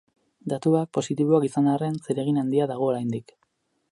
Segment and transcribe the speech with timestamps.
[0.53, 3.37] Datuak positiboak izan arren, zeregin handia dago oraindik.